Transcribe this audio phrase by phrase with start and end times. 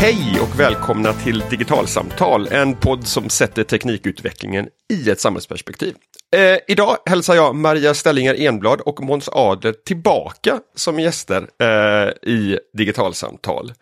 [0.00, 5.94] Hej och välkomna till Digitalsamtal, en podd som sätter teknikutvecklingen i ett samhällsperspektiv.
[6.36, 12.58] Eh, idag hälsar jag Maria Stellinger Enblad och Måns Adler tillbaka som gäster eh, i
[12.78, 13.72] Digitalsamtal.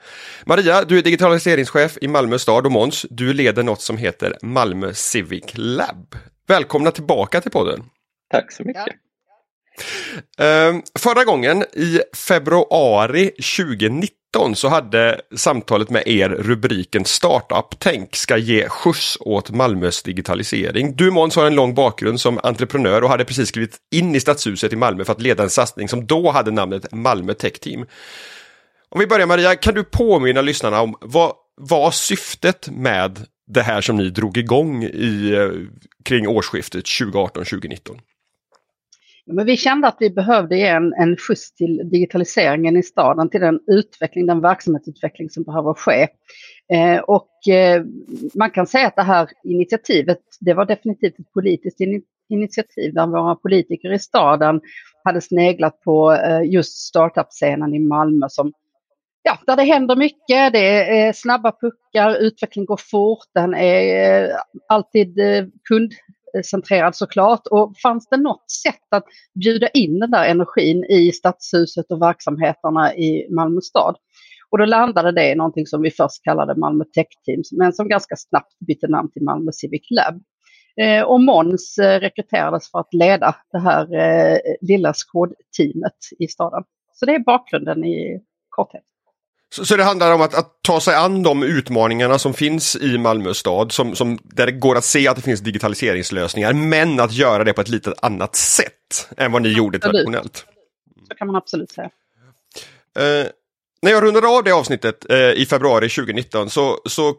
[0.47, 4.95] Maria, du är digitaliseringschef i Malmö stad och Måns, du leder något som heter Malmö
[4.95, 6.17] Civic Lab.
[6.49, 7.85] Välkomna tillbaka till podden.
[8.31, 8.87] Tack så mycket.
[10.39, 14.18] Eh, förra gången i februari 2019
[14.55, 20.97] så hade samtalet med er rubriken Startup-tänk ska ge skjuts åt Malmös digitalisering.
[20.97, 24.73] Du Måns har en lång bakgrund som entreprenör och hade precis skrivit in i Stadshuset
[24.73, 27.87] i Malmö för att leda en satsning som då hade namnet Malmö Tech Team.
[28.89, 33.81] Om vi börjar Maria, kan du påminna lyssnarna om vad var syftet med det här
[33.81, 35.51] som ni drog igång i, eh,
[36.05, 38.01] kring årsskiftet 2018-2019?
[39.33, 43.41] Men vi kände att vi behövde ge en, en skjuts till digitaliseringen i staden, till
[43.41, 46.09] den utveckling, den verksamhetsutveckling som behöver ske.
[46.73, 47.83] Eh, och eh,
[48.35, 53.07] man kan säga att det här initiativet, det var definitivt ett politiskt in initiativ där
[53.07, 54.61] våra politiker i staden
[55.05, 58.53] hade sneglat på eh, just startup-scenen i Malmö som
[59.23, 64.25] Ja, där det händer mycket, det är eh, snabba puckar, utveckling går fort, den är
[64.25, 64.37] eh,
[64.69, 65.93] alltid eh, kund
[66.37, 67.47] Eh, centrerad såklart.
[67.51, 69.05] Och fanns det något sätt att
[69.45, 73.97] bjuda in den där energin i stadshuset och verksamheterna i Malmö stad?
[74.51, 77.89] Och då landade det i någonting som vi först kallade Malmö Tech Teams, men som
[77.89, 80.23] ganska snabbt bytte namn till Malmö Civic Lab.
[80.81, 86.65] Eh, och Måns eh, rekryterades för att leda det här eh, lilla skådteamet i staden.
[86.93, 88.85] Så det är bakgrunden i korthet.
[89.51, 92.99] Så, så, det handlar om att, att, ta sig an de utmaningarna som finns i
[92.99, 97.13] Malmö stad, som, som, där det går att se att det finns digitaliseringslösningar, men att
[97.13, 99.95] göra det på ett lite annat sätt än vad ni gjorde absolut.
[99.95, 100.47] traditionellt.
[101.09, 101.91] Så kan man absolut säga.
[102.99, 103.27] Eh,
[103.83, 107.15] när jag rundade av det avsnittet eh, i februari 2019 så, så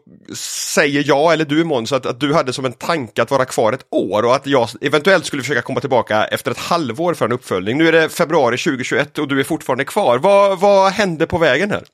[0.74, 3.72] säger jag, eller du Måns, att, att du hade som en tanke att vara kvar
[3.72, 7.32] ett år och att jag eventuellt skulle försöka komma tillbaka efter ett halvår för en
[7.32, 7.78] uppföljning.
[7.78, 10.18] Nu är det februari 2021 och du är fortfarande kvar.
[10.18, 11.84] Vad, vad hände på vägen här?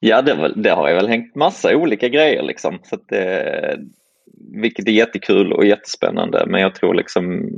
[0.00, 2.78] Ja, det, det, har jag väl hängt massa olika grejer liksom.
[2.82, 3.78] Så att det,
[4.62, 6.44] vilket är jättekul och jättespännande.
[6.46, 7.48] Men jag tror liksom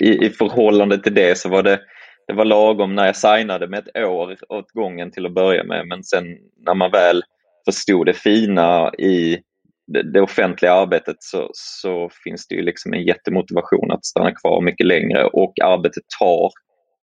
[0.00, 1.80] i, i förhållande till det så var det,
[2.26, 5.86] det var lagom när jag signade med ett år åt gången till att börja med.
[5.86, 6.24] Men sen
[6.66, 7.22] när man väl
[7.64, 9.38] förstod det fina i
[9.86, 14.60] det, det offentliga arbetet så, så finns det ju liksom en jättemotivation att stanna kvar
[14.60, 16.50] mycket längre och arbetet tar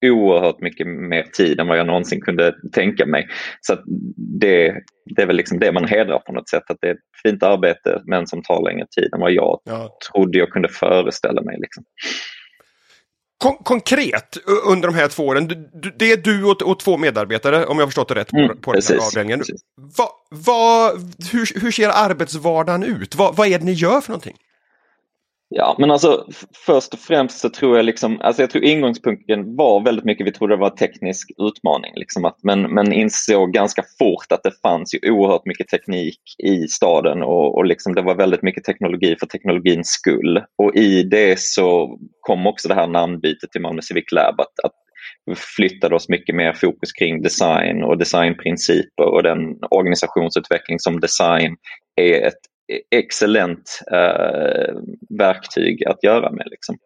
[0.02, 3.28] oerhört mycket mer tid än vad jag någonsin kunde tänka mig.
[3.60, 3.76] Så
[4.40, 4.74] det,
[5.16, 7.42] det är väl liksom det man hedrar på något sätt, att det är ett fint
[7.42, 9.98] arbete men som tar längre tid än vad jag ja.
[10.12, 11.56] trodde jag kunde föreställa mig.
[11.60, 11.84] Liksom.
[13.38, 15.48] Kon konkret under de här två åren,
[15.98, 18.72] det är du och, och två medarbetare om jag förstått det rätt på, mm, på
[18.72, 19.42] den här avdelningen.
[19.98, 20.92] Va, va,
[21.32, 23.14] hur, hur ser arbetsvardagen ut?
[23.14, 24.36] Va, vad är det ni gör för någonting?
[25.52, 26.26] Ja, men alltså
[26.66, 30.32] först och främst så tror jag liksom, alltså jag tror ingångspunkten var väldigt mycket, vi
[30.32, 34.60] trodde det var en teknisk utmaning, liksom att, men, men insåg ganska fort att det
[34.62, 39.16] fanns ju oerhört mycket teknik i staden och, och liksom det var väldigt mycket teknologi
[39.20, 40.42] för teknologins skull.
[40.58, 44.74] Och i det så kom också det här namnbytet till Malmö Civic Lab, att, att
[45.26, 49.40] vi flyttade oss mycket mer fokus kring design och designprinciper och den
[49.70, 51.56] organisationsutveckling som design
[51.96, 52.40] är ett
[52.90, 54.74] excellent eh,
[55.18, 56.46] verktyg att göra med.
[56.50, 56.76] Liksom.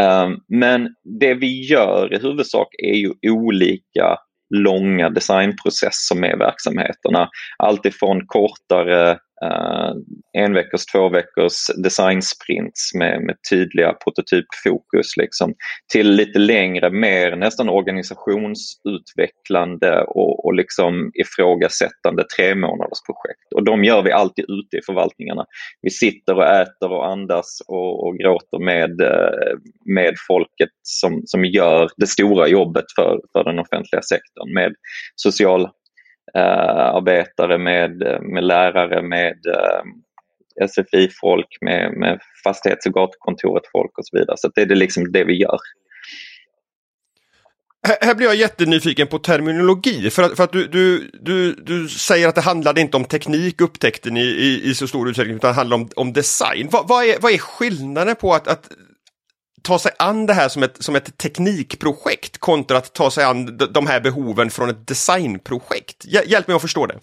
[0.00, 4.18] Eh, men det vi gör i huvudsak är ju olika
[4.54, 7.28] långa designprocesser med verksamheterna.
[7.58, 9.92] Alltifrån kortare Uh,
[10.32, 15.54] en veckors, två veckors designsprints med, med tydliga prototypfokus liksom,
[15.92, 23.52] till lite längre, mer nästan organisationsutvecklande och, och liksom ifrågasättande tre månaders projekt.
[23.54, 25.44] Och de gör vi alltid ute i förvaltningarna.
[25.82, 31.44] Vi sitter och äter och andas och, och gråter med, eh, med folket som, som
[31.44, 34.74] gör det stora jobbet för, för den offentliga sektorn med
[35.16, 35.68] social
[36.34, 44.18] Eh, arbetare, med, med lärare, med eh, SFI-folk, med, med fastighets och gatukontoret-folk och så
[44.18, 44.36] vidare.
[44.36, 45.58] Så det är det liksom det vi gör.
[48.00, 50.10] Här blir jag jättenyfiken på terminologi.
[50.10, 53.60] För att, för att du, du, du, du säger att det handlade inte om teknik,
[53.60, 56.68] upptäckte ni i, i så stor utsträckning, utan det handlade om, om design.
[56.70, 58.70] Vad, vad, är, vad är skillnaden på att, att
[59.68, 63.58] ta sig an det här som ett, som ett teknikprojekt kontra att ta sig an
[63.70, 66.04] de här behoven från ett designprojekt?
[66.04, 66.98] Hjälp mig att förstå det.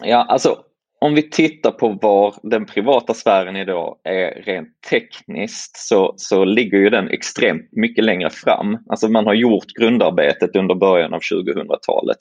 [0.00, 0.58] Ja, alltså
[1.00, 6.78] om vi tittar på var den privata sfären idag är rent tekniskt så, så ligger
[6.78, 8.78] ju den extremt mycket längre fram.
[8.88, 12.16] Alltså man har gjort grundarbetet under början av 2000-talet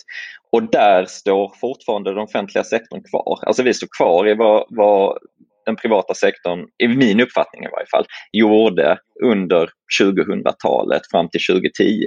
[0.51, 3.39] och där står fortfarande den offentliga sektorn kvar.
[3.41, 5.17] Alltså vi står kvar i vad, vad
[5.65, 9.69] den privata sektorn, i min uppfattning i varje fall, gjorde under
[10.01, 12.05] 2000-talet fram till 2010.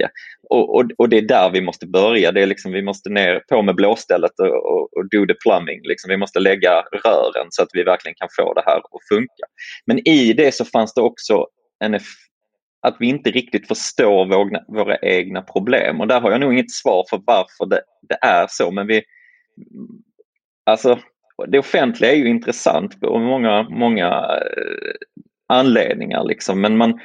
[0.49, 2.31] Och, och, och, det är där vi måste börja.
[2.31, 5.81] Det är liksom, vi måste ner på med blåstället och, och, och do the plumbing.
[5.83, 6.71] Liksom, vi måste lägga
[7.05, 9.45] rören så att vi verkligen kan få det här att funka.
[9.85, 11.45] Men i det så fanns det också
[11.83, 11.99] en
[12.81, 16.01] att vi inte riktigt förstår våra, våra egna problem.
[16.01, 18.71] Och där har jag nog inget svar för varför det, det är så.
[18.71, 19.03] Men vi,
[20.65, 20.99] alltså,
[21.47, 24.93] det offentliga är ju intressant av många, många eh,
[25.47, 26.23] anledningar.
[26.23, 26.61] Liksom.
[26.61, 26.99] Men man,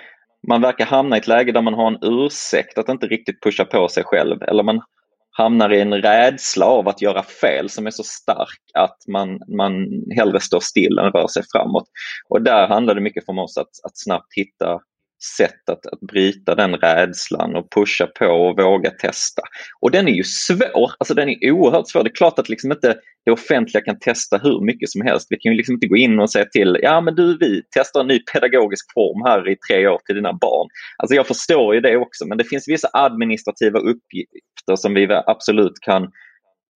[0.49, 3.65] man verkar hamna i ett läge där man har en ursäkt att inte riktigt pusha
[3.65, 4.43] på sig själv.
[4.43, 4.81] Eller man
[5.31, 9.87] hamnar i en rädsla av att göra fel som är så stark att man, man
[10.17, 11.85] hellre står still än rör sig framåt.
[12.29, 14.81] Och där handlar det mycket för oss att, att snabbt hitta
[15.37, 19.43] sätt att, att bryta den rädslan och pusha på och våga testa.
[19.81, 22.03] Och den är ju svår, alltså den är oerhört svår.
[22.03, 25.27] Det är klart att liksom inte det offentliga kan testa hur mycket som helst.
[25.31, 28.01] Vi kan ju liksom inte gå in och säga till, ja men du vi testar
[28.01, 30.69] en ny pedagogisk form här i tre år till dina barn.
[30.97, 35.81] Alltså jag förstår ju det också men det finns vissa administrativa uppgifter som vi absolut
[35.81, 36.11] kan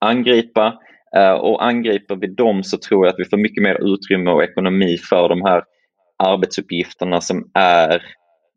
[0.00, 0.74] angripa
[1.16, 4.44] eh, och angriper vi dem så tror jag att vi får mycket mer utrymme och
[4.44, 5.62] ekonomi för de här
[6.18, 8.02] arbetsuppgifterna som är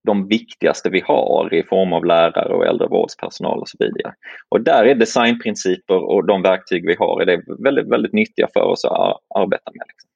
[0.04, 4.14] de viktigaste vi har i form av lärare och äldrevårdspersonal och så vidare.
[4.50, 8.62] Och där är designprinciper och de verktyg vi har är det väldigt, väldigt nyttiga för
[8.62, 9.86] oss att arbeta med.
[9.88, 10.10] Liksom.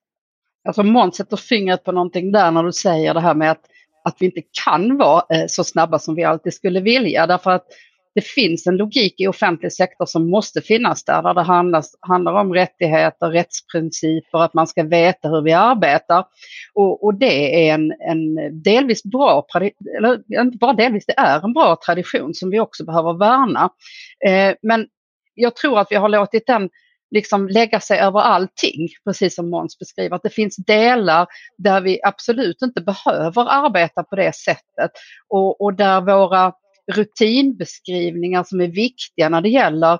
[0.68, 3.66] Alltså Måns sätter fingret på någonting där när du säger det här med att,
[4.04, 7.28] att vi inte kan vara eh, så snabba som vi alltid skulle vilja.
[7.28, 7.66] Därför att
[8.16, 12.34] det finns en logik i offentlig sektor som måste finnas där, där det handlar, handlar
[12.34, 16.26] om rättigheter, rättsprinciper, att man ska veta hur vi arbetar.
[16.74, 19.46] Och, och det är en, en delvis bra,
[19.98, 23.70] eller inte bara delvis, det är en bra tradition som vi också behöver värna.
[24.26, 24.88] Eh, men
[25.36, 26.70] jag tror att vi har låtit den
[27.12, 30.16] liksom lägga sig över allting, precis som Måns beskriver.
[30.16, 31.28] Att det finns delar
[31.58, 34.92] där vi absolut inte behöver arbeta på det sättet
[35.30, 36.54] och, och där våra
[36.92, 40.00] rutinbeskrivningar som är viktiga när det gäller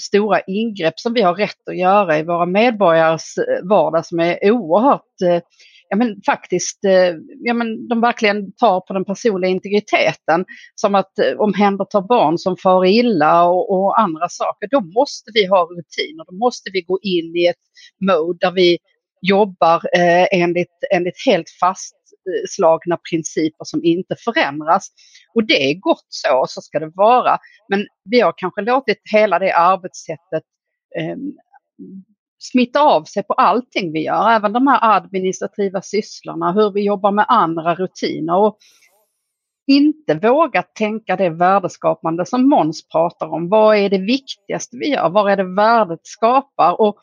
[0.00, 4.50] stora ingrepp som vi har rätt att göra i våra medborgares eh, vardag som är
[4.50, 5.40] oerhört eh,
[5.88, 10.44] ja, men faktiskt, eh, ja, men de verkligen tar på den personliga integriteten.
[10.74, 14.68] Som att eh, omhänderta barn som far illa och, och, andra saker.
[14.70, 17.64] Då måste vi ha rutiner, då måste vi gå in i ett
[18.08, 18.78] mode där vi
[19.22, 21.48] jobbar eh, enligt, enligt helt
[22.24, 24.88] fastslagna principer som inte förändras.
[25.34, 27.38] Och det är gott så, så ska det vara.
[27.68, 30.42] Men vi har kanske låtit hela det arbetssättet
[30.98, 31.16] eh,
[32.38, 37.12] smitta av sig på allting vi gör, även de här administrativa sysslorna, hur vi jobbar
[37.12, 38.36] med andra rutiner.
[38.36, 38.58] Och
[39.66, 43.48] inte våga tänka det värdeskapande som Måns pratar om.
[43.48, 45.10] Vad är det viktigaste vi gör?
[45.10, 46.80] Vad är det värdet skapar?
[46.80, 46.98] Och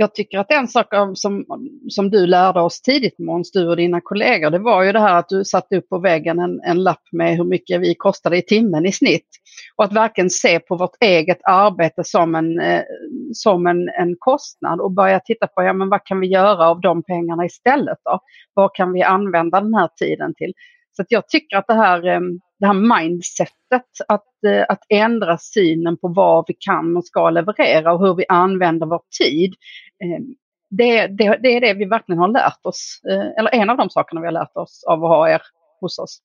[0.00, 1.44] jag tycker att en sak som,
[1.88, 5.18] som du lärde oss tidigt Måns, du och dina kollegor, det var ju det här
[5.18, 8.42] att du satte upp på väggen en, en lapp med hur mycket vi kostade i
[8.42, 9.28] timmen i snitt.
[9.76, 12.82] Och att verkligen se på vårt eget arbete som en, eh,
[13.32, 16.80] som en, en kostnad och börja titta på ja, men vad kan vi göra av
[16.80, 17.98] de pengarna istället.
[18.04, 18.20] Då?
[18.54, 20.52] Vad kan vi använda den här tiden till?
[20.98, 25.96] Så jag tycker att det här, ehm, det här mindsetet, att, eh, att ändra synen
[25.96, 29.54] på vad vi kan och ska leverera och hur vi använder vår tid.
[30.04, 30.24] Ehm,
[30.70, 33.90] det, det, det är det vi verkligen har lärt oss, eh, eller en av de
[33.90, 35.42] sakerna vi har lärt oss av att ha er
[35.80, 36.18] hos oss.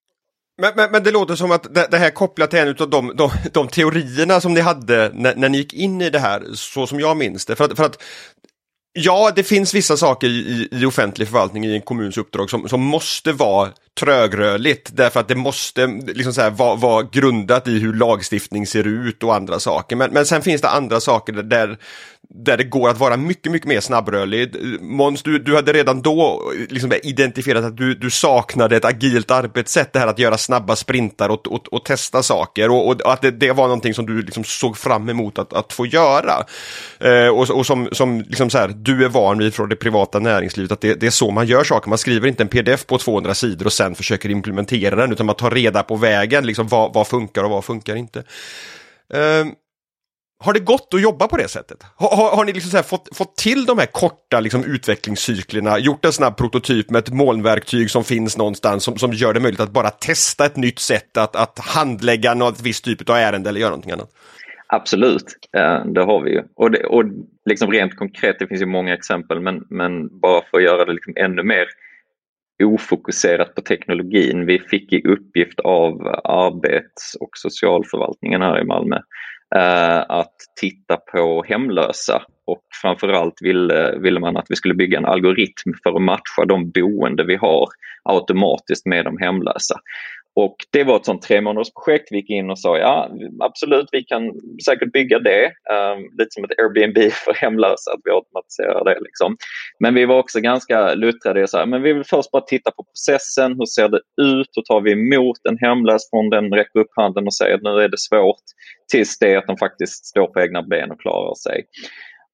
[0.62, 3.16] Men, men, men, det låter som att det, det här kopplat till en av de,
[3.16, 6.88] de, de teorierna som ni hade när, när, ni gick in i det här, så
[6.88, 7.56] som jag minns det.
[7.56, 8.04] För att, för att
[8.96, 12.82] Ja, det finns vissa saker i, i offentlig förvaltning i en kommuns uppdrag som, som
[12.82, 13.70] måste vara
[14.00, 18.88] trögrörligt därför att det måste liksom så här, vara, vara grundat i hur lagstiftning ser
[18.88, 19.96] ut och andra saker.
[19.96, 21.78] Men, men sen finns det andra saker där,
[22.30, 24.56] där det går att vara mycket, mycket mer snabbrörlig.
[24.82, 29.94] Måns, du, du hade redan då liksom identifierat att du, du saknade ett agilt arbetssätt,
[29.94, 33.32] det här att göra snabba sprintar och, och, och testa saker och, och att det,
[33.32, 36.46] det, var någonting som du liksom såg fram emot att, att få göra.
[37.00, 40.20] Eh, och, och som, som liksom så här, du är van vid från det privata
[40.20, 41.90] näringslivet att det, det, är så man gör saker.
[41.90, 45.36] Man skriver inte en pdf på 200 sidor och sen försöker implementera den utan man
[45.36, 48.20] tar reda på vägen, liksom vad, vad funkar och vad funkar inte.
[49.14, 49.46] Eh,
[50.44, 51.84] har det gått att jobba på det sättet?
[51.96, 56.14] Har, har, har ni liksom fått, fått till de här korta liksom, utvecklingscyklerna, gjort en
[56.14, 59.90] snabb prototyp med ett molnverktyg som finns någonstans som, som gör det möjligt att bara
[59.90, 63.92] testa ett nytt sätt att, att handlägga något visst typ av ärende eller göra någonting
[63.92, 64.10] annat?
[64.74, 66.44] Absolut, eh, det har vi ju.
[66.56, 67.04] Och, det, och
[67.46, 70.94] liksom rent konkret, det finns ju många exempel, men, men bara för att göra det
[70.94, 71.68] liksom ännu mer
[72.64, 74.46] ofokuserat på teknologin.
[74.46, 78.96] Vi fick i uppgift av arbets och socialförvaltningen här i Malmö
[79.56, 85.06] eh, att titta på hemlösa och framförallt ville, ville man att vi skulle bygga en
[85.06, 87.68] algoritm för att matcha de boende vi har
[88.04, 89.76] automatiskt med de hemlösa.
[90.36, 92.08] Och det var ett sånt tre månaders projekt.
[92.12, 93.10] Vi gick in och sa ja
[93.40, 94.32] absolut vi kan
[94.66, 95.46] säkert bygga det.
[95.46, 99.00] Um, lite som ett Airbnb för hemlösa att vi automatiserar det.
[99.00, 99.38] Liksom.
[99.80, 102.84] Men vi var också ganska luttrade och sa men vi vill först bara titta på
[102.84, 103.52] processen.
[103.52, 104.50] Hur ser det ut?
[104.56, 107.70] Hur tar vi emot en hemlös från den räcker upp handen och säger att nu
[107.70, 108.44] är det svårt
[108.92, 111.64] tills det att de faktiskt står på egna ben och klarar sig.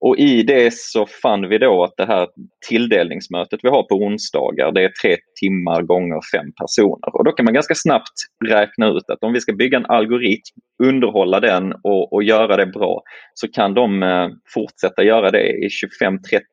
[0.01, 2.27] Och i det så fann vi då att det här
[2.69, 7.15] tilldelningsmötet vi har på onsdagar, det är tre timmar gånger fem personer.
[7.17, 8.13] Och då kan man ganska snabbt
[8.45, 12.65] räkna ut att om vi ska bygga en algoritm, underhålla den och, och göra det
[12.65, 13.01] bra,
[13.33, 15.67] så kan de eh, fortsätta göra det i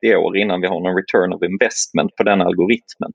[0.03, 3.11] 25-30 år innan vi har någon return of investment på den algoritmen.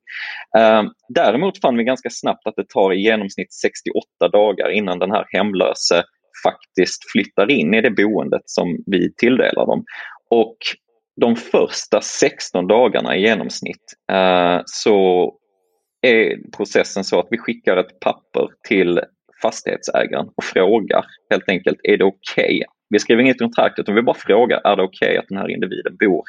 [0.58, 5.10] Eh, däremot fann vi ganska snabbt att det tar i genomsnitt 68 dagar innan den
[5.10, 6.04] här hemlöse
[6.44, 9.84] faktiskt flyttar in i det boendet som vi tilldelar dem.
[10.32, 10.56] Och
[11.20, 15.32] de första 16 dagarna i genomsnitt eh, så
[16.02, 19.00] är processen så att vi skickar ett papper till
[19.42, 22.44] fastighetsägaren och frågar helt enkelt, är det okej?
[22.44, 22.62] Okay?
[22.88, 25.50] Vi skriver inget kontrakt utan vi bara frågar, är det okej okay att den här
[25.50, 26.24] individen bor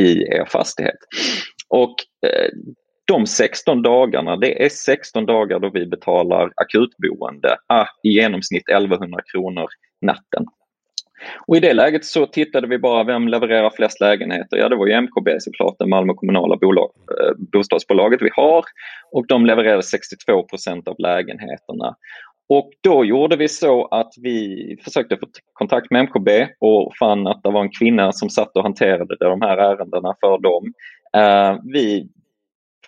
[0.00, 0.98] i er fastighet?
[1.68, 1.94] Och
[2.26, 2.50] eh,
[3.06, 9.20] de 16 dagarna, det är 16 dagar då vi betalar akutboende, ah, i genomsnitt 1100
[9.32, 9.66] kronor
[10.00, 10.46] natten.
[11.46, 14.56] Och I det läget så tittade vi bara vem levererar flest lägenheter?
[14.56, 18.64] Ja, det var ju MKB såklart, det Malmö kommunala bolag, eh, bostadsbolaget vi har
[19.12, 21.96] och de levererade 62 procent av lägenheterna.
[22.48, 27.42] Och då gjorde vi så att vi försökte få kontakt med MKB och fann att
[27.42, 30.72] det var en kvinna som satt och hanterade de här ärendena för dem.
[31.16, 32.08] Eh, vi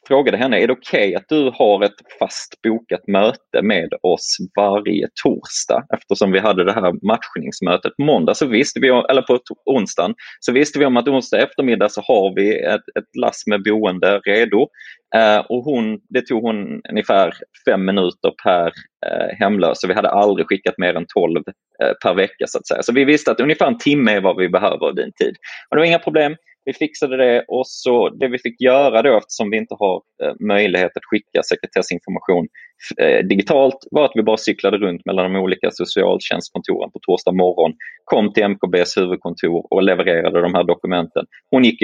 [0.07, 4.37] frågade henne, är det okej okay att du har ett fast bokat möte med oss
[4.57, 5.87] varje torsdag?
[5.95, 10.53] Eftersom vi hade det här matchningsmötet på måndag, så visste vi, eller på onsdagen, så
[10.53, 14.69] visste vi om att onsdag eftermiddag så har vi ett, ett lass med boende redo.
[15.15, 17.35] Eh, och hon, det tog hon ungefär
[17.69, 18.67] fem minuter per
[19.07, 21.43] eh, hemlös, så vi hade aldrig skickat mer än 12
[21.83, 22.83] eh, per vecka så att säga.
[22.83, 25.35] Så vi visste att ungefär en timme är vad vi behöver i din tid.
[25.71, 26.37] Och det var inga problem.
[26.67, 30.33] Vi fixade det och så det vi fick göra då eftersom vi inte har eh,
[30.41, 32.49] möjlighet att skicka sekretessinformation
[33.01, 37.73] eh, digitalt var att vi bara cyklade runt mellan de olika socialtjänstkontoren på torsdag morgon,
[38.05, 41.25] kom till MKBs huvudkontor och levererade de här dokumenten.
[41.51, 41.83] Hon gick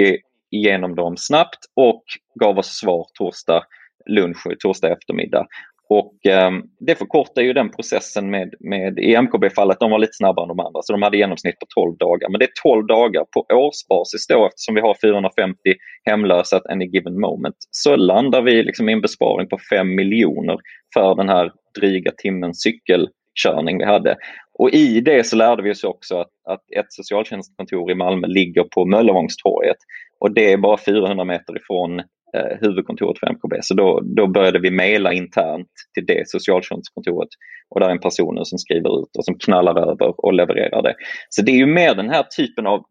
[0.51, 2.03] igenom dem snabbt och
[2.39, 3.63] gav oss svar torsdag
[4.09, 5.47] lunch och torsdag eftermiddag.
[5.89, 10.43] Och eh, det förkortar ju den processen med, med i MKB-fallet, de var lite snabbare
[10.43, 12.29] än de andra, så de hade genomsnitt på 12 dagar.
[12.29, 15.57] Men det är 12 dagar på årsbasis då eftersom vi har 450
[16.05, 17.55] hemlösa at any given moment.
[17.71, 20.57] Så landar vi liksom i en besparing på 5 miljoner
[20.93, 24.15] för den här dryga timmen cykelkörning vi hade.
[24.59, 28.63] Och i det så lärde vi oss också att, att ett socialtjänstkontor i Malmö ligger
[28.63, 29.77] på Möllevångstorget
[30.19, 32.01] och det är bara 400 meter ifrån
[32.33, 33.55] eh, huvudkontoret för MKB.
[33.61, 37.29] Så då, då började vi mejla internt till det socialtjänstkontoret
[37.69, 40.95] och där är en person som skriver ut och som knallar över och levererar det.
[41.29, 42.85] Så det är ju mer den här typen av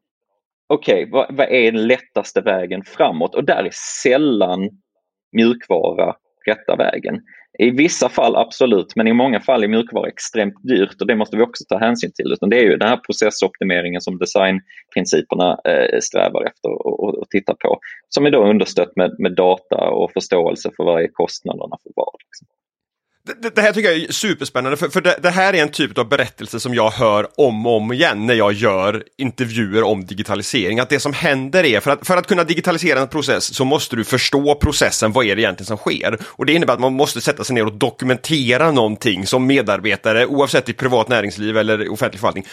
[0.69, 3.35] okej, okay, vad, vad, är den lättaste vägen framåt?
[3.35, 3.71] Och där är
[4.03, 4.69] sällan
[5.33, 7.21] mjukvara rätta vägen.
[7.63, 11.37] I vissa fall absolut, men i många fall är mjukvara extremt dyrt och det måste
[11.37, 12.33] vi också ta hänsyn till.
[12.33, 17.55] Utan det är ju den här processoptimeringen som designprinciperna eh, strävar efter och, och, titta
[17.55, 17.79] på.
[18.09, 22.15] Som är då understött med, med data och förståelse för vad är kostnaderna för vad.
[22.27, 22.47] Liksom.
[23.25, 25.99] Det, det, här tycker jag är superspännande, för, för det, det, här är en typ
[25.99, 30.81] av berättelse som jag hör om och om igen när jag gör intervjuer om digitalisering.
[30.81, 33.97] Att det som händer är, för att, för att kunna digitalisera en process så måste
[33.97, 36.19] du förstå processen, vad är det egentligen som sker?
[36.25, 40.69] Och det innebär att man måste sätta sig ner och dokumentera någonting som medarbetare, oavsett
[40.69, 42.47] i privat näringsliv eller offentlig förvaltning,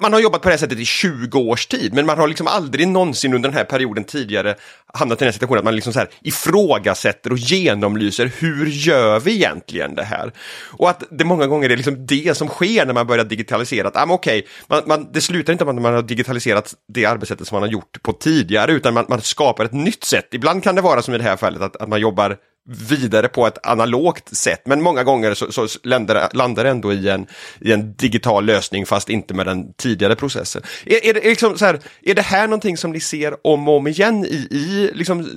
[0.00, 2.46] man har jobbat på det här sättet i 20 års tid, men man har liksom
[2.46, 4.54] aldrig någonsin under den här perioden tidigare
[4.94, 9.20] hamnat i den här situationen att man liksom så här ifrågasätter och genomlyser hur gör
[9.20, 10.32] vi egentligen det här?
[10.70, 13.88] Och att det många gånger är liksom det som sker när man börjar digitalisera.
[13.88, 17.46] Att, ah, okej, man, man, det slutar inte med att man har digitaliserat det arbetssättet
[17.46, 20.28] som man har gjort på tidigare, utan man, man skapar ett nytt sätt.
[20.32, 23.46] Ibland kan det vara som i det här fallet, att, att man jobbar vidare på
[23.46, 24.62] ett analogt sätt.
[24.64, 27.26] Men många gånger så, så landar, landar det ändå i en,
[27.60, 30.62] i en digital lösning fast inte med den tidigare processen.
[30.86, 33.76] Är, är, det, liksom så här, är det här någonting som ni ser om och
[33.76, 35.28] om igen i, i liksom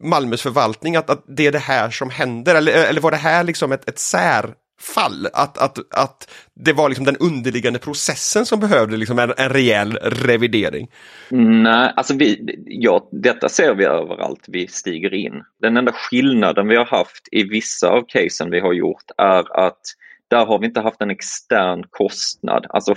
[0.00, 0.96] Malmös förvaltning?
[0.96, 2.54] Att, att det är det här som händer?
[2.54, 5.26] Eller, eller var det här liksom ett, ett sär fall?
[5.32, 9.92] Att, att, att det var liksom den underliggande processen som behövde liksom en, en rejäl
[10.02, 10.90] revidering?
[11.30, 15.44] Nej, alltså vi, ja, detta ser vi överallt vi stiger in.
[15.60, 19.80] Den enda skillnaden vi har haft i vissa av casen vi har gjort är att
[20.28, 22.94] där har vi inte haft en extern kostnad, alltså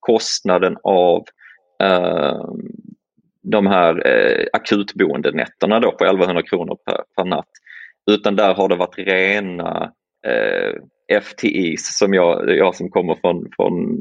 [0.00, 1.24] kostnaden av
[1.82, 2.44] eh,
[3.42, 7.48] de här eh, akutboendenätterna då på 1100 kronor per, per natt.
[8.10, 9.92] Utan där har det varit rena
[10.26, 10.74] eh,
[11.22, 13.98] FTEs som jag, jag som kommer från, från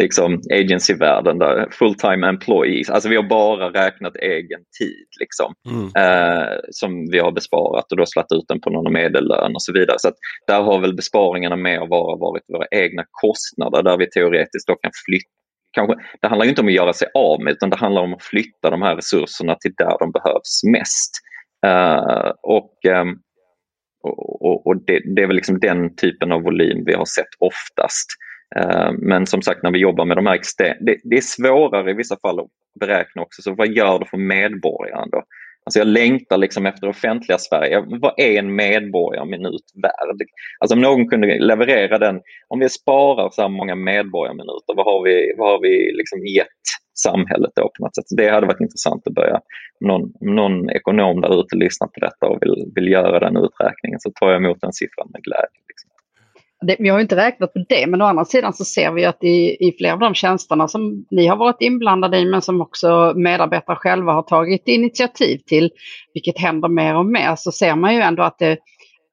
[0.00, 2.90] liksom agencyvärlden, där full time employees.
[2.90, 5.86] Alltså vi har bara räknat egen tid liksom, mm.
[5.96, 9.72] eh, som vi har besparat och då slagit ut den på någon medellön och så
[9.72, 9.96] vidare.
[9.98, 10.12] Så
[10.46, 14.90] där har väl besparingarna mer bara varit våra egna kostnader där vi teoretiskt då kan
[15.06, 15.30] flytta
[15.74, 18.22] Kanske, det handlar inte om att göra sig av med utan det handlar om att
[18.22, 21.10] flytta de här resurserna till där de behövs mest.
[21.66, 23.20] Uh, och um,
[24.04, 28.06] och, och det, det, är väl liksom den typen av volym vi har sett oftast.
[28.56, 31.90] Eh, men som sagt när vi jobbar med de här externa, det, det, är svårare
[31.90, 32.46] i vissa fall att
[32.80, 35.22] beräkna också, så vad gör det för medborgaren då?
[35.66, 37.84] Alltså jag längtar liksom efter offentliga Sverige.
[37.86, 40.28] Vad är en medborgarminut värd?
[40.58, 45.04] Alltså om någon kunde leverera den, om vi sparar så här många medborgarminuter, vad har
[45.04, 48.16] vi, vad har vi liksom gett samhället då på något sätt?
[48.16, 49.40] Det hade varit intressant att börja,
[49.80, 53.36] om någon, om någon ekonom där ute lyssnar på detta och vill, vill göra den
[53.36, 55.63] uträkningen så tar jag emot den siffran med glädje.
[56.66, 59.24] Det, vi har inte räknat på det, men å andra sidan så ser vi att
[59.24, 63.12] i, i flera av de tjänsterna som ni har varit inblandade i, men som också
[63.16, 65.70] medarbetare själva har tagit initiativ till,
[66.14, 68.52] vilket händer mer och mer, så ser man ju ändå att det,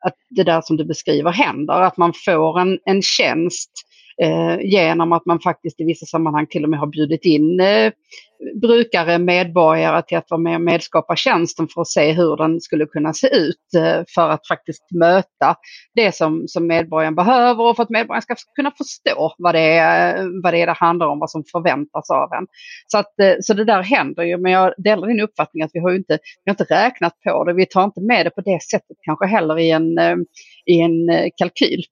[0.05, 3.90] att det där som du beskriver händer, att man får en, en tjänst eh,
[4.22, 7.92] Eh, genom att man faktiskt i vissa sammanhang till och med har bjudit in eh,
[8.62, 12.86] brukare, medborgare till att vara med och medskapa tjänsten för att se hur den skulle
[12.86, 15.56] kunna se ut eh, för att faktiskt möta
[15.96, 20.44] det som, som medborgaren behöver och för att medborgaren ska kunna förstå vad det, är,
[20.44, 22.48] vad det är det handlar om, vad som förväntas av en.
[22.88, 25.80] Så, att, eh, så det där händer ju, men jag delar din uppfattning att vi
[25.80, 28.63] har inte, vi har inte räknat på det, vi tar inte med det på det
[28.63, 30.16] sättet kanske heller i en, eh,
[30.66, 31.84] i en eh, kalkyl.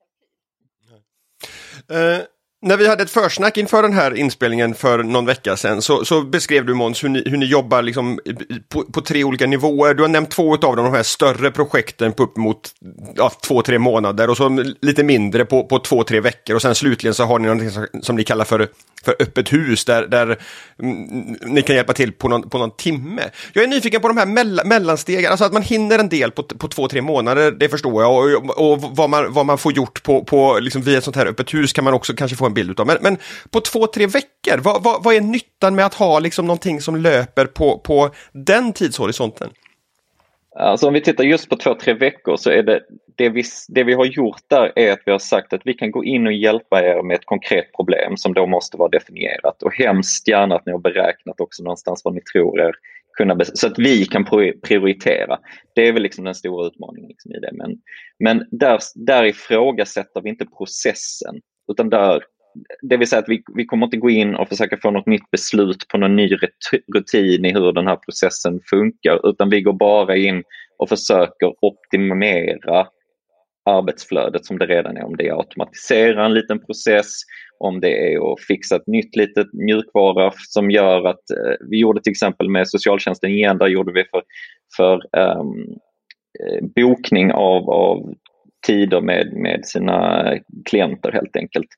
[1.90, 2.26] Uh
[2.62, 6.20] när vi hade ett försnack inför den här inspelningen för någon vecka sedan så, så
[6.20, 8.20] beskrev du Måns hur ni, hur ni jobbar liksom
[8.68, 9.94] på, på, tre olika nivåer.
[9.94, 12.70] Du har nämnt två av de här större projekten på upp mot
[13.16, 16.74] ja, två, tre månader och så lite mindre på, på två, tre veckor och sen
[16.74, 18.68] slutligen så har ni något som, som ni kallar för
[19.04, 20.38] för öppet hus där, där
[20.82, 23.22] mm, ni kan hjälpa till på någon, på någon timme.
[23.52, 26.42] Jag är nyfiken på de här mell mellanstegen, alltså att man hinner en del på,
[26.42, 28.12] på två, tre månader, det förstår jag.
[28.12, 31.26] Och, och vad, man, vad man får gjort på, på liksom via ett sånt här
[31.26, 32.86] öppet hus kan man också kanske få en bild utav.
[32.86, 33.16] Men, men
[33.50, 36.96] på två, tre veckor, vad, vad, vad är nyttan med att ha liksom någonting som
[36.96, 39.50] löper på, på den tidshorisonten?
[40.56, 42.80] Alltså om vi tittar just på två, tre veckor så är det,
[43.16, 45.90] det vi, det vi har gjort där är att vi har sagt att vi kan
[45.90, 49.74] gå in och hjälpa er med ett konkret problem som då måste vara definierat och
[49.74, 52.74] hemskt gärna att ni har beräknat också någonstans vad ni tror er
[53.16, 54.24] kunna, så att vi kan
[54.62, 55.38] prioritera.
[55.74, 57.50] Det är väl liksom den stora utmaningen liksom i det.
[57.52, 57.76] Men,
[58.18, 61.40] men där, där ifrågasätter vi inte processen
[61.72, 62.22] utan där
[62.82, 65.30] det vill säga att vi, vi kommer inte gå in och försöka få något nytt
[65.30, 66.36] beslut på någon ny
[66.94, 70.42] rutin i hur den här processen funkar utan vi går bara in
[70.78, 72.86] och försöker optimera
[73.64, 75.04] arbetsflödet som det redan är.
[75.04, 77.06] Om det är att automatisera en liten process,
[77.58, 82.02] om det är att fixa ett nytt litet mjukvara som gör att eh, vi gjorde
[82.02, 84.22] till exempel med socialtjänsten igen, där gjorde vi för,
[84.76, 85.78] för um,
[86.76, 88.14] bokning av, av
[88.66, 90.24] tider med, med sina
[90.64, 91.68] klienter helt enkelt.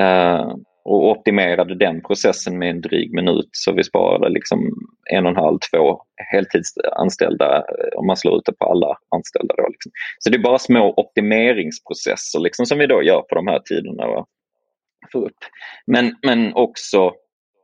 [0.00, 4.72] Uh, och optimerade den processen med en dryg minut så vi sparade liksom
[5.10, 6.02] en och en halv, två
[6.32, 9.54] heltidsanställda eh, om man slår ut det på alla anställda.
[9.56, 9.92] Då, liksom.
[10.18, 14.06] Så det är bara små optimeringsprocesser liksom, som vi då gör på de här tiderna.
[14.06, 14.26] Va?
[15.14, 15.38] Upp.
[15.86, 17.12] Men, men också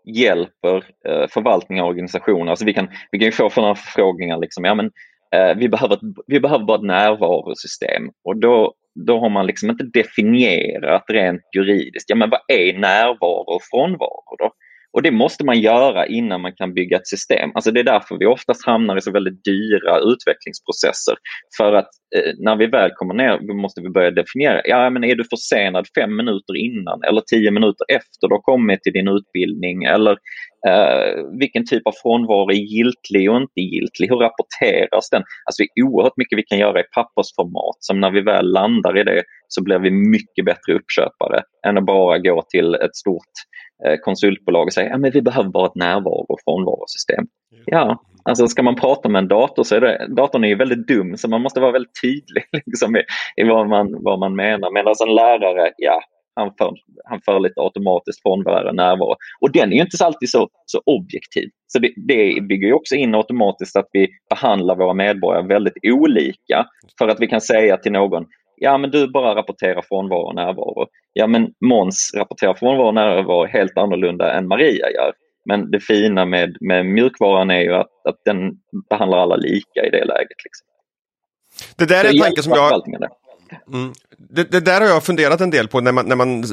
[0.04, 0.76] hjälper
[1.08, 2.50] eh, förvaltningar och organisationer.
[2.50, 4.90] Alltså vi, kan, vi kan ju få förfrågningar, liksom, ja, men,
[5.34, 8.74] Eh, vi, behöver, vi behöver bara ett närvarosystem och då
[9.06, 14.36] då har man liksom inte definierat rent juridiskt, ja men vad är närvaro och frånvaro
[14.38, 14.52] då?
[14.92, 17.50] Och det måste man göra innan man kan bygga ett system.
[17.54, 21.16] Alltså det är därför vi oftast hamnar i så väldigt dyra utvecklingsprocesser.
[21.56, 25.14] För att eh, när vi väl kommer ner måste vi börja definiera, ja men är
[25.14, 29.84] du försenad fem minuter innan eller tio minuter efter du har kommit till din utbildning
[29.84, 30.16] eller
[30.68, 34.08] eh, vilken typ av frånvaro är giltig och inte giltig?
[34.08, 35.22] Hur rapporteras den?
[35.46, 38.98] Alltså det är oerhört mycket vi kan göra i pappersformat som när vi väl landar
[38.98, 43.34] i det så blir vi mycket bättre uppköpare än att bara gå till ett stort
[44.02, 47.26] konsultbolag och säger att ja, vi behöver bara ett närvaro och frånvarosystem.
[47.66, 50.86] Ja, Alltså ska man prata med en dator så är det, datorn är ju väldigt
[50.88, 53.02] dum så man måste vara väldigt tydlig liksom, i,
[53.36, 54.70] i vad, man, vad man menar.
[54.70, 56.00] Medan en lärare, ja,
[56.34, 59.16] han för, han för lite automatiskt frånvaro närvaro.
[59.40, 61.48] Och den är ju inte alltid så, så objektiv.
[61.66, 66.66] Så det, det bygger också in automatiskt att vi behandlar våra medborgare väldigt olika.
[66.98, 68.26] För att vi kan säga till någon,
[68.60, 70.86] ja men du bara rapporterar frånvaro och närvaro.
[71.12, 75.12] Ja men Måns rapporterar frånvaro och närvaro helt annorlunda än Maria gör.
[75.44, 78.52] Men det fina med, med mjukvaran är ju att, att den
[78.90, 80.38] behandlar alla lika i det läget.
[80.44, 80.66] Liksom.
[81.76, 82.82] Det där är en tanke som jag...
[83.72, 83.92] Mm.
[84.30, 86.44] Det, det, där har jag funderat en del på när man, när man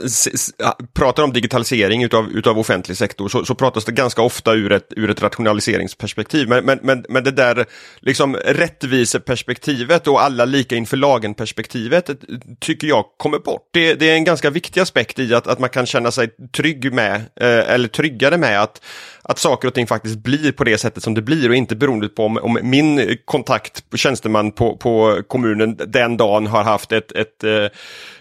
[0.94, 4.88] pratar om digitalisering utav, utav offentlig sektor så, så pratas det ganska ofta ur ett,
[4.96, 6.50] ur ett rationaliseringsperspektiv.
[6.50, 7.66] Men, men, men, men det där
[8.00, 12.16] liksom rättviseperspektivet och alla lika inför lagen-perspektivet eh,
[12.60, 13.70] tycker jag kommer bort.
[13.74, 16.94] Det, det, är en ganska viktig aspekt i att, att man kan känna sig trygg
[16.94, 18.82] med, eh, eller tryggare med att
[19.28, 22.08] att saker och ting faktiskt blir på det sättet som det blir och inte beroende
[22.08, 27.44] på om, om min kontakt, tjänsteman på, på kommunen den dagen har haft ett, ett
[27.44, 27.68] eh,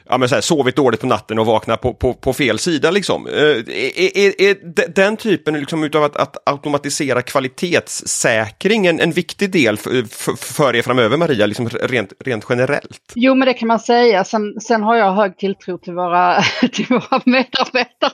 [0.09, 2.91] ja, men så här, sovit dåligt på natten och vaknat på, på, på fel sida.
[2.91, 3.27] Liksom.
[3.27, 4.57] Eh, är, är, är
[4.95, 10.77] den typen liksom, utav att, att automatisera kvalitetssäkring en, en viktig del för, för, för
[10.77, 13.13] er framöver, Maria, liksom rent, rent generellt?
[13.15, 14.25] Jo, men det kan man säga.
[14.25, 18.13] Sen, sen har jag hög tilltro till våra, till våra medarbetare.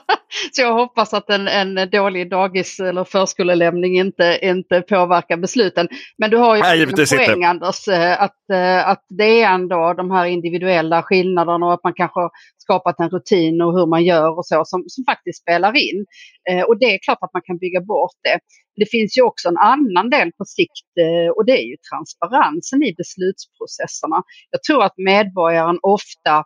[0.51, 5.87] Så jag hoppas att en, en dålig dagis eller förskolelämning inte, inte påverkar besluten.
[6.17, 9.93] Men du har ju Nej, en poäng, Anders, eh, att, eh, att det är ändå
[9.93, 14.03] de här individuella skillnaderna och att man kanske har skapat en rutin och hur man
[14.03, 16.05] gör och så som, som faktiskt spelar in.
[16.49, 18.39] Eh, och det är klart att man kan bygga bort det.
[18.75, 22.83] Det finns ju också en annan del på sikt eh, och det är ju transparensen
[22.83, 24.23] i beslutsprocesserna.
[24.51, 26.43] Jag tror att medborgaren ofta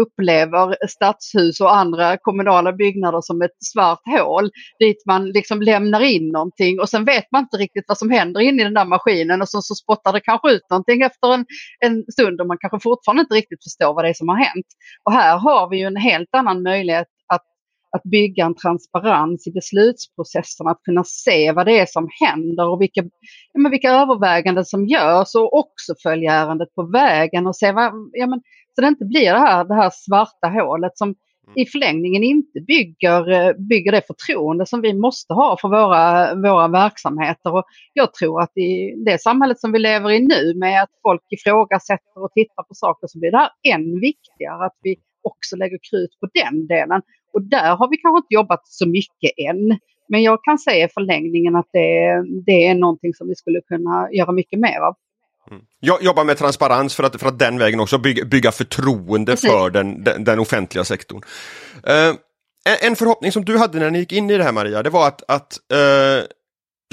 [0.00, 6.28] upplever stadshus och andra kommunala byggnader som ett svart hål dit man liksom lämnar in
[6.28, 9.42] någonting och sen vet man inte riktigt vad som händer inne i den där maskinen
[9.42, 11.44] och så, så spottar det kanske ut någonting efter en,
[11.84, 14.66] en stund och man kanske fortfarande inte riktigt förstår vad det är som har hänt.
[15.04, 17.06] Och här har vi ju en helt annan möjlighet
[17.92, 22.80] att, bygga en transparens i beslutsprocessen, att kunna se vad det är som händer och
[22.80, 23.02] vilka,
[23.52, 27.92] ja, men vilka överväganden som görs och också följa ärendet på vägen och se vad,
[28.12, 28.40] ja, men,
[28.74, 31.16] så det inte blir det här, det här svarta hålet som mm.
[31.54, 36.68] i förlängningen inte bygger, eh, bygger det förtroende som vi måste ha för våra, våra
[36.68, 37.54] verksamheter.
[37.54, 41.22] Och jag tror att i det samhället som vi lever i nu med att folk
[41.30, 45.78] ifrågasätter och tittar på saker så blir det här än viktigare att vi också lägger
[45.90, 47.02] krut på den delen.
[47.32, 49.78] Och där har vi kanske inte jobbat så mycket än.
[50.08, 54.08] Men jag kan säga i förlängningen att det, det är någonting som vi skulle kunna
[54.12, 54.94] göra mycket mer av.
[55.50, 55.62] Mm.
[55.80, 59.50] Jag jobbar med transparens för att, för att den vägen också bygga, bygga förtroende Precis.
[59.50, 61.22] för den, den, den, offentliga sektorn.
[61.88, 62.16] Uh,
[62.82, 65.08] en förhoppning som du hade när ni gick in i det här Maria, det var
[65.08, 66.24] att, att uh,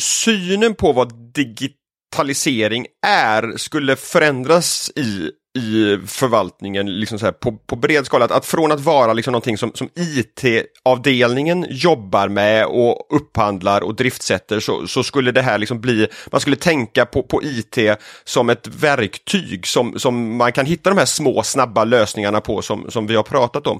[0.02, 7.76] synen på vad digitalisering är skulle förändras i i förvaltningen liksom så här, på, på
[7.76, 8.26] bred skala.
[8.26, 13.96] Att, att från att vara liksom någonting som, som IT-avdelningen jobbar med och upphandlar och
[13.96, 17.78] driftsätter så, så skulle det här liksom bli, man skulle tänka på, på IT
[18.24, 22.92] som ett verktyg som, som man kan hitta de här små snabba lösningarna på som,
[22.92, 23.80] som vi har pratat om.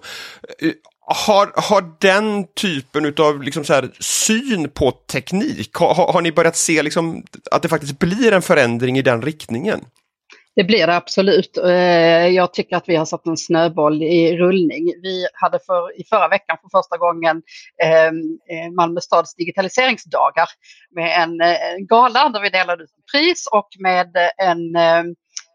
[0.60, 0.72] Eh,
[1.12, 6.58] har, har den typen av liksom så här, syn på teknik, har, har ni börjat
[6.58, 9.80] se liksom att det faktiskt blir en förändring i den riktningen?
[10.56, 11.58] Det blir det absolut.
[11.58, 14.94] Eh, jag tycker att vi har satt en snöboll i rullning.
[15.02, 17.42] Vi hade för, i förra veckan för första gången
[17.84, 18.16] ehm,
[18.52, 20.48] eh, Malmö stads digitaliseringsdagar
[20.96, 25.04] med en, en gala där vi delade ut pris och med en eh,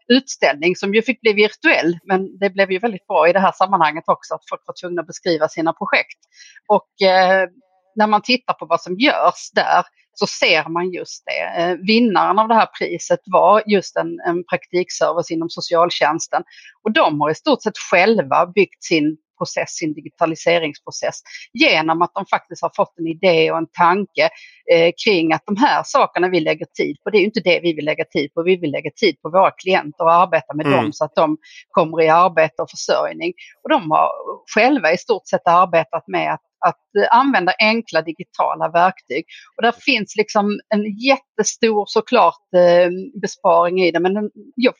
[0.07, 1.99] utställning som ju fick bli virtuell.
[2.03, 5.01] Men det blev ju väldigt bra i det här sammanhanget också att folk var tvungna
[5.01, 6.19] att beskriva sina projekt.
[6.67, 7.49] Och eh,
[7.95, 9.83] när man tittar på vad som görs där
[10.15, 11.61] så ser man just det.
[11.61, 16.43] Eh, vinnaren av det här priset var just en, en praktikservice inom socialtjänsten
[16.83, 21.21] och de har i stort sett själva byggt sin process, sin digitaliseringsprocess
[21.53, 24.29] genom att de faktiskt har fått en idé och en tanke
[24.71, 27.73] eh, kring att de här sakerna vi lägger tid på, det är inte det vi
[27.73, 28.43] vill lägga tid på.
[28.43, 30.77] Vi vill lägga tid på våra klienter och arbeta med mm.
[30.77, 31.37] dem så att de
[31.69, 33.33] kommer i arbete och försörjning.
[33.63, 34.09] Och de har
[34.55, 36.79] själva i stort sett arbetat med att att
[37.11, 39.25] använda enkla digitala verktyg.
[39.57, 42.89] Och där finns liksom en jättestor såklart eh,
[43.21, 44.13] besparing i det men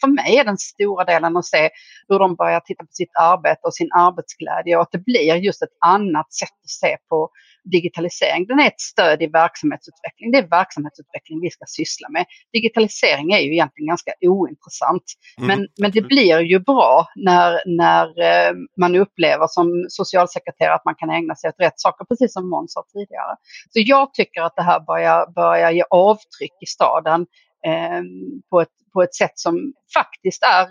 [0.02, 1.70] för mig är den stora delen att se
[2.08, 5.62] hur de börjar titta på sitt arbete och sin arbetsglädje och att det blir just
[5.62, 7.30] ett annat sätt att se på
[7.72, 8.48] digitalisering.
[8.48, 10.32] Den är ett stöd i verksamhetsutveckling.
[10.32, 12.26] Det är verksamhetsutveckling vi ska syssla med.
[12.54, 15.04] Digitalisering är ju egentligen ganska ointressant.
[15.38, 15.48] Mm.
[15.48, 20.96] Men, men det blir ju bra när, när eh, man upplever som socialsekreterare att man
[20.96, 23.36] kan ägna sig åt rätt saker precis som Måns sa tidigare.
[23.70, 27.26] Så jag tycker att det här börjar, börjar ge avtryck i staden
[27.66, 28.02] eh,
[28.50, 30.68] på, ett, på ett sätt som faktiskt är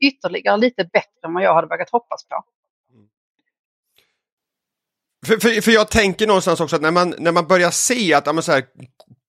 [0.00, 2.44] ytterligare lite bättre än vad jag hade vågat hoppas på.
[2.94, 3.08] Mm.
[5.26, 8.44] För, för, för jag tänker någonstans också att när man, när man börjar se att
[8.44, 8.64] så här,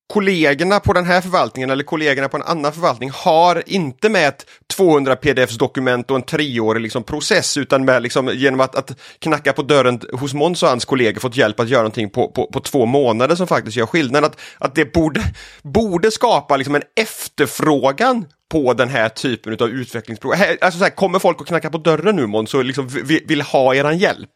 [0.08, 4.46] kollegorna på den här förvaltningen eller kollegorna på en annan förvaltning har inte med ett
[4.76, 9.62] 200 pdf-dokument och en treårig liksom, process utan med liksom, genom att, att knacka på
[9.62, 12.86] dörren hos Måns och hans kollegor fått hjälp att göra någonting på, på, på två
[12.86, 14.26] månader som faktiskt gör skillnad.
[14.26, 15.22] Att, att det borde,
[15.64, 20.58] borde skapa liksom, en efterfrågan på den här typen av utvecklingsprogram.
[20.62, 23.42] Alltså, så här, kommer folk att knacka på dörren nu Måns och liksom vill, vill
[23.42, 24.30] ha eran hjälp?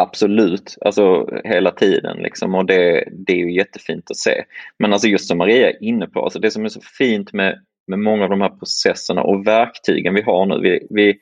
[0.00, 4.44] Absolut, alltså hela tiden liksom och det, det är ju jättefint att se.
[4.78, 7.58] Men alltså just som Maria är inne på, alltså det som är så fint med,
[7.86, 11.18] med många av de här processerna och verktygen vi har nu, vi, vi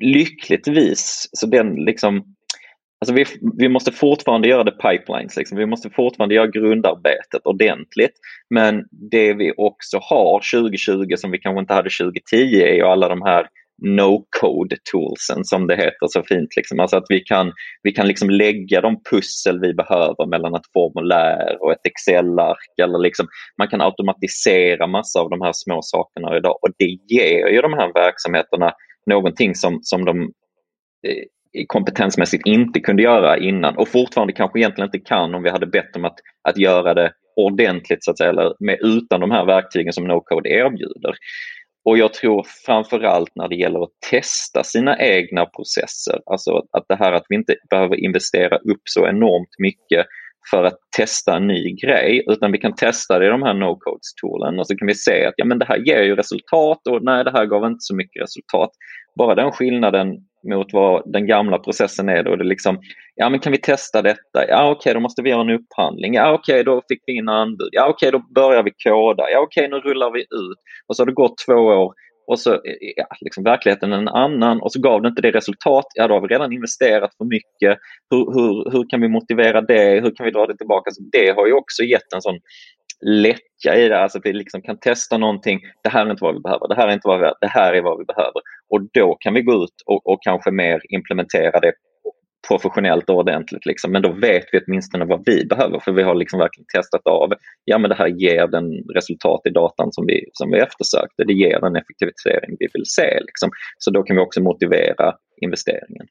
[0.00, 2.36] lyckligtvis, så den liksom
[3.00, 3.24] Alltså vi,
[3.58, 5.58] vi måste fortfarande göra det pipelines, liksom.
[5.58, 8.12] vi måste fortfarande göra grundarbetet ordentligt.
[8.50, 13.08] Men det vi också har 2020 som vi kanske inte hade 2010 är ju alla
[13.08, 13.48] de här
[13.82, 16.56] no-code toolsen som det heter så fint.
[16.56, 16.80] Liksom.
[16.80, 21.62] Alltså att vi kan, vi kan liksom lägga de pussel vi behöver mellan ett formulär
[21.62, 22.80] och ett Excel-ark.
[22.82, 23.26] Eller liksom,
[23.58, 27.72] man kan automatisera massa av de här små sakerna idag och det ger ju de
[27.72, 28.72] här verksamheterna
[29.10, 30.22] någonting som, som de
[31.08, 31.24] eh,
[31.66, 35.92] kompetensmässigt inte kunde göra innan och fortfarande kanske egentligen inte kan om vi hade bett
[35.92, 39.92] dem att, att göra det ordentligt så att säga, eller med, utan de här verktygen
[39.92, 41.14] som no-code erbjuder.
[41.86, 46.96] Och jag tror framförallt när det gäller att testa sina egna processer, alltså att det
[46.96, 50.06] här att vi inte behöver investera upp så enormt mycket
[50.50, 54.58] för att testa en ny grej utan vi kan testa det i de här no-codes-toolen
[54.58, 57.24] och så kan vi se att ja, men det här ger ju resultat och nej
[57.24, 58.70] det här gav inte så mycket resultat.
[59.18, 60.06] Bara den skillnaden
[60.48, 62.22] mot vad den gamla processen är.
[62.22, 62.80] Då är det liksom,
[63.14, 64.48] ja men kan vi testa detta?
[64.48, 66.14] Ja okej, okay, då måste vi göra en upphandling.
[66.14, 67.68] Ja okej, okay, då fick vi in anbud.
[67.72, 69.30] Ja okej, okay, då börjar vi koda.
[69.30, 70.58] Ja okej, nu rullar vi ut.
[70.86, 71.92] Och så har det gått två år
[72.26, 75.30] och så eh, ja, liksom verkligheten är en annan och så gav det inte det
[75.30, 75.86] resultat.
[75.94, 77.78] Ja, då har vi redan investerat för mycket.
[78.10, 80.00] Hur, hur, hur kan vi motivera det?
[80.00, 80.90] Hur kan vi dra det tillbaka?
[80.90, 82.38] Så det har ju också gett en sån
[83.04, 85.60] lättja i det, alltså att vi liksom kan testa någonting.
[85.82, 87.48] Det här är inte vad vi behöver, det här är inte vad vi behöver, det
[87.48, 88.40] här är vad vi behöver.
[88.70, 91.72] Och då kan vi gå ut och, och kanske mer implementera det
[92.48, 93.66] professionellt och ordentligt.
[93.66, 93.92] Liksom.
[93.92, 97.32] Men då vet vi åtminstone vad vi behöver för vi har liksom verkligen testat av,
[97.64, 101.24] ja men det här ger den resultat i datan som vi, som vi eftersökte.
[101.24, 103.20] Det ger den effektivisering vi vill se.
[103.20, 103.50] Liksom.
[103.78, 106.06] Så då kan vi också motivera investeringen.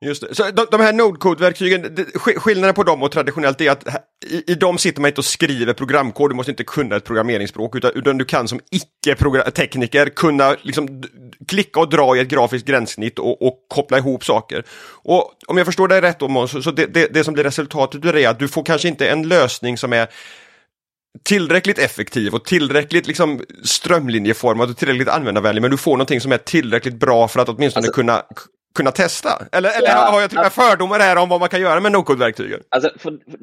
[0.00, 0.34] Just det.
[0.34, 3.84] Så de, de här Node-Code-verktygen, skillnaden på dem och traditionellt är att
[4.26, 7.76] i, i dem sitter man inte och skriver programkod, du måste inte kunna ett programmeringsspråk
[7.76, 11.02] utan, utan du kan som icke-tekniker kunna liksom
[11.48, 14.64] klicka och dra i ett grafiskt gränssnitt och, och, koppla ihop saker.
[14.92, 18.04] Och om jag förstår dig rätt Måns, så, så det, det, det som blir resultatet
[18.04, 20.08] är att du får kanske inte en lösning som är
[21.24, 26.38] tillräckligt effektiv och tillräckligt liksom strömlinjeformad och tillräckligt användarvänlig men du får någonting som är
[26.38, 28.22] tillräckligt bra för att åtminstone alltså, kunna
[28.78, 29.28] kunna testa?
[29.52, 31.80] Eller, eller ja, har jag till och med fördomar här om vad man kan göra
[31.80, 32.60] med no-code-verktygen?
[32.68, 32.90] Alltså,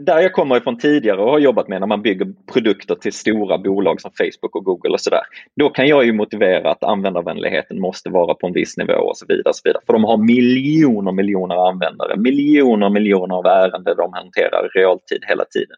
[0.10, 3.58] där jag kommer ifrån tidigare och har jobbat med när man bygger produkter till stora
[3.58, 5.22] bolag som Facebook och Google och sådär.
[5.60, 9.26] Då kan jag ju motivera att användarvänligheten måste vara på en viss nivå och så
[9.28, 9.50] vidare.
[9.50, 9.82] Och så vidare.
[9.86, 15.46] För de har miljoner miljoner användare, miljoner miljoner av ärenden de hanterar i realtid hela
[15.46, 15.78] tiden.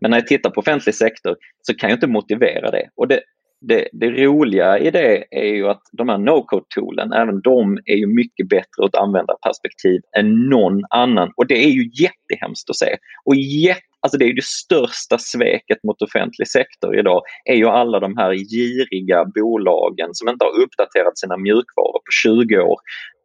[0.00, 2.88] Men när jag tittar på offentlig sektor så kan jag inte motivera det.
[2.96, 3.20] Och det,
[3.68, 8.06] det, det, roliga i det är ju att de här no-code-toolen, även de är ju
[8.06, 11.32] mycket bättre ur ett användarperspektiv än någon annan.
[11.36, 12.96] Och det är ju jättehemskt att se.
[13.24, 17.66] Och jätte, alltså det är ju det största sveket mot offentlig sektor idag, är ju
[17.66, 22.78] alla de här giriga bolagen som inte har uppdaterat sina mjukvaror på 20 år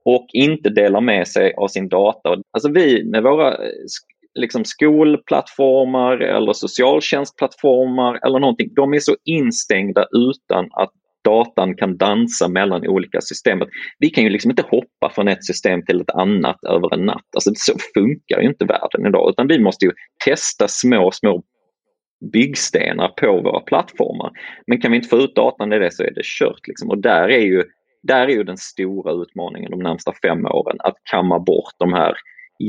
[0.05, 2.29] och inte delar med sig av sin data.
[2.51, 3.57] Alltså vi med våra
[4.39, 8.73] liksom skolplattformar eller socialtjänstplattformar eller någonting.
[8.75, 10.91] De är så instängda utan att
[11.23, 13.59] datan kan dansa mellan olika system.
[13.99, 17.25] Vi kan ju liksom inte hoppa från ett system till ett annat över en natt.
[17.35, 19.91] Alltså så funkar ju inte världen idag utan vi måste ju
[20.25, 21.43] testa små, små
[22.33, 24.31] byggstenar på våra plattformar.
[24.67, 26.67] Men kan vi inte få ut datan i det så är det kört.
[26.67, 26.89] Liksom.
[26.89, 27.63] Och där är, ju,
[28.03, 32.15] där är ju den stora utmaningen de närmsta fem åren, att kamma bort de här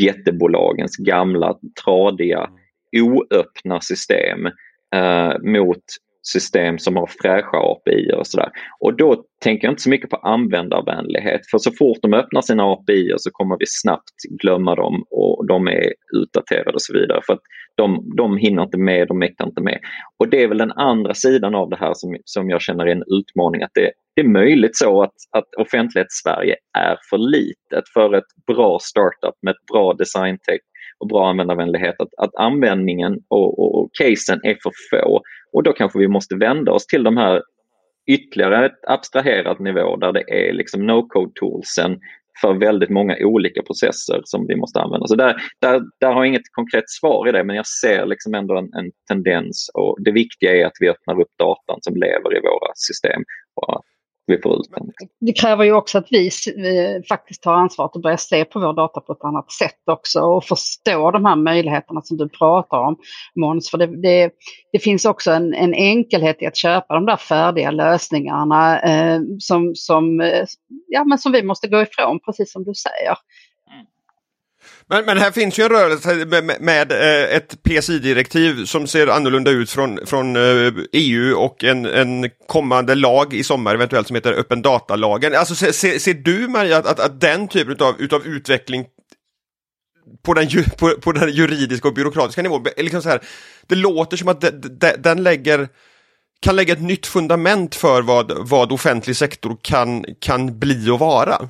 [0.01, 2.51] jättebolagens gamla tradiga
[2.97, 4.47] oöppna system
[4.95, 5.83] eh, mot
[6.23, 8.51] system som har fräscha API och sådär.
[8.81, 12.73] Och då tänker jag inte så mycket på användarvänlighet för så fort de öppnar sina
[12.73, 17.21] API så kommer vi snabbt glömma dem och de är utdaterade och så vidare.
[17.27, 17.43] För att
[17.75, 19.79] de, de hinner inte med, de mäktar inte med.
[20.19, 22.93] Och det är väl den andra sidan av det här som, som jag känner är
[22.93, 23.63] en utmaning.
[23.63, 28.79] Att det, det är möjligt så att, att offentlighets-Sverige är för litet för ett bra
[28.83, 30.61] startup med ett bra designtech
[30.99, 35.21] och bra användarvänlighet att, att användningen och, och, och casen är för få.
[35.53, 37.43] Och då kanske vi måste vända oss till de här
[38.11, 41.99] ytterligare ett abstraherad nivå där det är liksom no-code toolsen
[42.41, 45.07] för väldigt många olika processer som vi måste använda.
[45.07, 48.35] Så där, där, där har jag inget konkret svar i det men jag ser liksom
[48.35, 52.37] ändå en, en tendens och det viktiga är att vi öppnar upp datan som lever
[52.37, 53.23] i våra system
[53.55, 53.92] och att
[54.27, 54.87] vi får ut den.
[54.87, 55.09] Liksom.
[55.21, 56.31] Det kräver ju också att vi
[57.09, 60.45] faktiskt tar ansvaret och börjar se på vår data på ett annat sätt också och
[60.45, 62.97] förstå de här möjligheterna som du pratar om
[63.35, 63.71] Måns.
[63.71, 64.31] För det, det,
[64.73, 69.75] det, finns också en, en, enkelhet i att köpa de där färdiga lösningarna eh, som,
[69.75, 70.45] som, eh,
[70.89, 73.17] ja, men som vi måste gå ifrån, precis som du säger.
[74.93, 79.07] Men, men här finns ju en rörelse med, med, med eh, ett PSI-direktiv som ser
[79.07, 84.17] annorlunda ut från, från eh, EU och en, en kommande lag i sommar eventuellt som
[84.17, 85.35] heter öppen datalagen.
[85.35, 88.85] Alltså ser, ser, ser du Maria att, att, att, den typen av utav utveckling
[90.23, 93.21] på den, på, på den juridiska och byråkratiska nivån, liksom så här,
[93.67, 95.69] det låter som att de, de, den lägger
[96.43, 101.49] kan lägga ett nytt fundament för vad, vad offentlig sektor kan, kan bli och vara.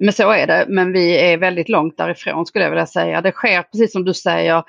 [0.00, 3.20] Men så är det, men vi är väldigt långt därifrån skulle jag vilja säga.
[3.20, 4.62] Det sker precis som du säger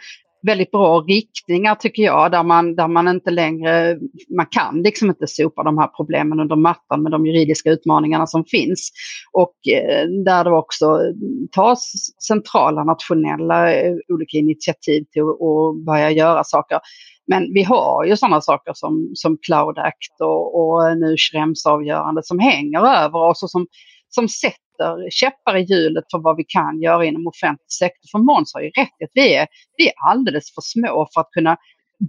[0.43, 3.97] väldigt bra riktningar tycker jag där man, där man inte längre,
[4.37, 8.45] man kan liksom inte sopa de här problemen under mattan med de juridiska utmaningarna som
[8.45, 8.91] finns.
[9.33, 10.99] Och eh, där det också
[11.51, 11.91] tas
[12.27, 16.79] centrala nationella eh, olika initiativ till att börja göra saker.
[17.27, 22.21] Men vi har ju sådana saker som, som Cloud Act och, och nu Schrems avgörande
[22.23, 23.67] som hänger över oss och som,
[24.09, 28.09] som sätter sätter käppar i hjulet för vad vi kan göra inom offentlig sektor.
[28.11, 31.21] För Måns har ju rätt i att vi är, vi är alldeles för små för
[31.21, 31.57] att kunna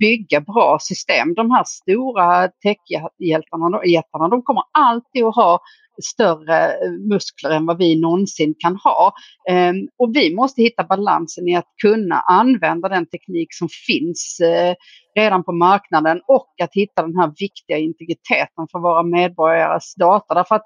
[0.01, 1.35] bygga bra system.
[1.35, 5.61] De här stora techjättarna de kommer alltid att ha
[6.03, 9.13] större eh, muskler än vad vi någonsin kan ha.
[9.51, 14.75] Ehm, och vi måste hitta balansen i att kunna använda den teknik som finns eh,
[15.17, 20.35] redan på marknaden och att hitta den här viktiga integriteten för våra medborgares data.
[20.35, 20.65] Därför att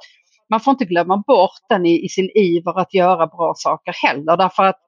[0.50, 4.36] man får inte glömma bort den i, i sin iver att göra bra saker heller.
[4.36, 4.80] Därför att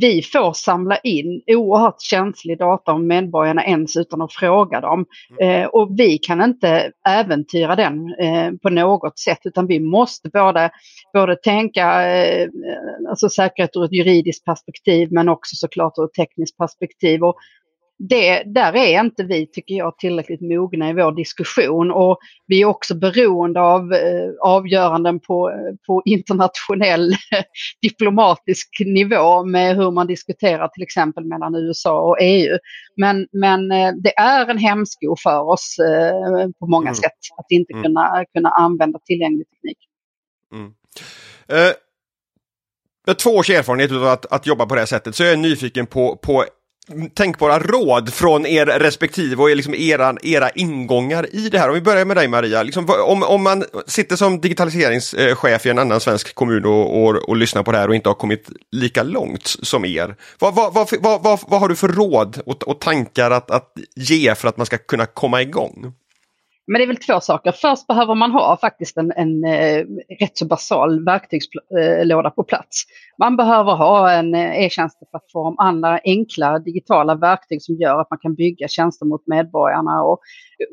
[0.00, 5.06] vi får samla in oerhört känslig data om medborgarna ens utan att fråga dem.
[5.40, 5.62] Mm.
[5.62, 10.70] Eh, och vi kan inte äventyra den eh, på något sätt utan vi måste både,
[11.12, 12.48] både tänka eh,
[13.08, 17.22] alltså säkerhet ur ett juridiskt perspektiv men också såklart ur ett tekniskt perspektiv.
[17.22, 17.36] Och
[18.08, 22.66] det, där är inte vi, tycker jag, tillräckligt mogna i vår diskussion och vi är
[22.66, 25.52] också beroende av eh, avgöranden på,
[25.86, 27.14] på internationell
[27.82, 32.58] diplomatisk nivå med hur man diskuterar till exempel mellan USA och EU.
[32.96, 36.94] Men, men eh, det är en hämsko för oss eh, på många mm.
[36.94, 37.82] sätt att inte mm.
[37.82, 39.78] kunna, kunna använda tillgänglig teknik.
[40.52, 40.66] Mm.
[40.66, 41.74] Uh,
[43.06, 45.38] med två års erfarenhet av att, att jobba på det här sättet så är jag
[45.38, 46.44] nyfiken på, på
[47.14, 51.68] tänkbara råd från er respektive och liksom era, era ingångar i det här.
[51.68, 55.78] Om vi börjar med dig Maria, liksom, om, om man sitter som digitaliseringschef i en
[55.78, 59.02] annan svensk kommun och, och, och lyssnar på det här och inte har kommit lika
[59.02, 60.16] långt som er.
[60.38, 64.34] Vad, vad, vad, vad, vad har du för råd och, och tankar att, att ge
[64.34, 65.94] för att man ska kunna komma igång?
[66.66, 67.52] Men det är väl två saker.
[67.52, 69.84] Först behöver man ha faktiskt en, en eh,
[70.20, 72.84] rätt så basal verktygslåda eh, på plats.
[73.18, 78.34] Man behöver ha en eh, e-tjänsteplattform, andra enkla digitala verktyg som gör att man kan
[78.34, 80.18] bygga tjänster mot medborgarna och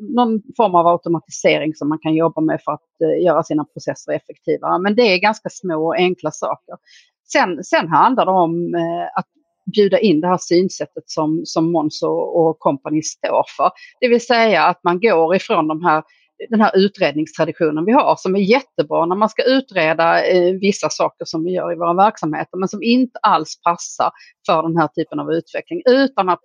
[0.00, 4.12] någon form av automatisering som man kan jobba med för att eh, göra sina processer
[4.12, 4.78] effektivare.
[4.78, 6.76] Men det är ganska små och enkla saker.
[7.32, 9.26] Sen, sen handlar det om eh, att
[9.64, 13.70] bjuda in det här synsättet som, som Måns och, kompani står för.
[14.00, 16.02] Det vill säga att man går ifrån de här
[16.50, 21.24] den här utredningstraditionen vi har som är jättebra när man ska utreda eh, vissa saker
[21.24, 24.10] som vi gör i våra verksamheter men som inte alls passar
[24.46, 26.40] för den här typen av utveckling utan att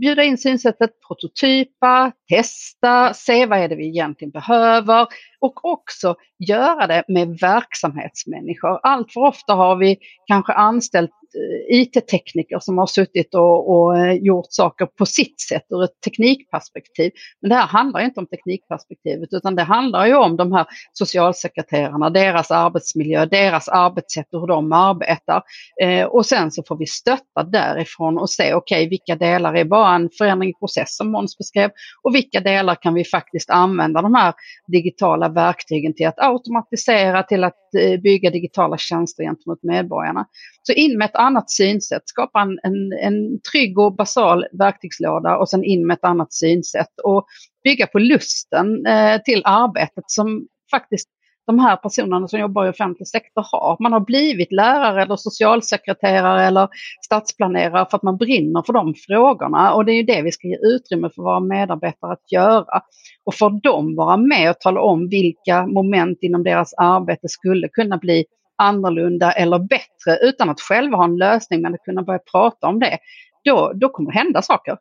[0.00, 5.06] bjuda in synsättet, prototypa, testa, se vad är det vi egentligen behöver
[5.42, 8.80] och också göra det med verksamhetsmänniskor.
[8.82, 14.12] Allt för ofta har vi kanske anställt eh, IT-tekniker som har suttit och, och, eh,
[14.12, 17.12] gjort saker på sitt sätt ur ett teknikperspektiv.
[17.40, 22.10] Men det här handlar inte om teknikperspektivet utan det handlar ju om de här socialsekreterarna,
[22.10, 25.42] deras arbetsmiljö, deras arbetssätt och hur de arbetar.
[25.82, 29.64] Eh, och sen så får vi stötta därifrån och se okej okay, vilka delar är
[29.64, 31.70] bara en förändring i process som Måns beskrev
[32.02, 34.34] och vilka delar kan vi faktiskt använda de här
[34.66, 40.26] digitala verktygen till att automatisera, till att eh, bygga digitala tjänster gentemot medborgarna.
[40.62, 45.48] Så in med ett annat synsätt, skapa en, en, en trygg och basal verktygslåda och
[45.48, 47.26] sen in med ett annat synsätt och
[47.64, 51.08] bygga på lusten eh, till arbetet som faktiskt
[51.46, 53.76] de här personerna som jobbar i offentlig sektor har.
[53.80, 56.68] Man har blivit lärare eller socialsekreterare eller
[57.04, 60.48] stadsplanerare för att man brinner för de frågorna och det är ju det vi ska
[60.48, 62.80] ge utrymme för våra medarbetare att göra.
[63.24, 67.96] Och för dem vara med och tala om vilka moment inom deras arbete skulle kunna
[67.96, 68.24] bli
[68.56, 72.78] annorlunda eller bättre utan att själva ha en lösning men att kunna börja prata om
[72.78, 72.98] det.
[73.44, 74.76] Då, då kommer det hända saker.